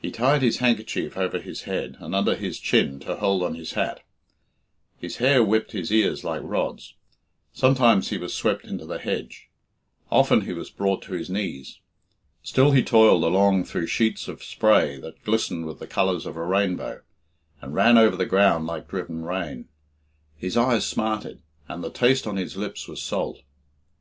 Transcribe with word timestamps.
He 0.00 0.12
tied 0.12 0.42
his 0.42 0.58
handkerchief 0.58 1.16
over 1.18 1.40
his 1.40 1.62
head 1.62 1.96
and 1.98 2.14
under 2.14 2.36
his 2.36 2.56
chin 2.60 3.00
to 3.00 3.16
hold 3.16 3.42
on 3.42 3.56
his 3.56 3.72
hat. 3.72 4.00
His 5.00 5.16
hair 5.16 5.42
whipped 5.42 5.72
his 5.72 5.90
ears 5.90 6.22
like 6.22 6.42
rods. 6.44 6.94
Sometimes 7.52 8.10
he 8.10 8.16
was 8.16 8.32
swept 8.32 8.64
into 8.64 8.86
the 8.86 9.00
hedge; 9.00 9.48
often 10.08 10.42
he 10.42 10.52
was 10.52 10.70
brought 10.70 11.02
to 11.02 11.14
his 11.14 11.28
knees. 11.28 11.80
Still 12.44 12.70
he 12.70 12.84
toiled 12.84 13.24
along 13.24 13.64
through 13.64 13.88
sheets 13.88 14.28
of 14.28 14.44
spray 14.44 14.98
that 15.00 15.24
glistened 15.24 15.66
with 15.66 15.80
the 15.80 15.88
colours 15.88 16.26
of 16.26 16.36
a 16.36 16.44
rainbow, 16.44 17.02
and 17.60 17.74
ran 17.74 17.98
over 17.98 18.14
the 18.14 18.26
ground 18.26 18.68
like 18.68 18.86
driven 18.86 19.24
rain. 19.24 19.66
His 20.36 20.56
eyes 20.56 20.86
smarted, 20.86 21.42
and 21.66 21.82
the 21.82 21.90
taste 21.90 22.24
on 22.24 22.36
his 22.36 22.56
lips 22.56 22.86
was 22.86 23.02
salt. 23.02 23.40